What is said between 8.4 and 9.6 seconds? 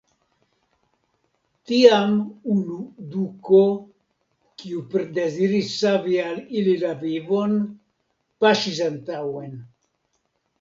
paŝis antaŭen.